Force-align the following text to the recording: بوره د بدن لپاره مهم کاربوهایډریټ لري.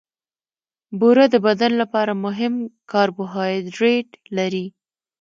بوره 0.99 1.25
د 1.33 1.35
بدن 1.45 1.71
لپاره 1.81 2.13
مهم 2.25 2.53
کاربوهایډریټ 2.91 4.09
لري. 4.37 4.65